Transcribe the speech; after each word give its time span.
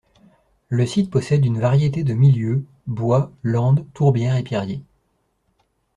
Le 0.67 0.87
site 0.87 1.11
possède 1.11 1.45
une 1.45 1.59
variété 1.59 2.03
de 2.03 2.15
milieux, 2.15 2.65
bois, 2.87 3.31
landes, 3.43 3.85
tourbière 3.93 4.35
et 4.35 4.41
pierriers. 4.41 4.81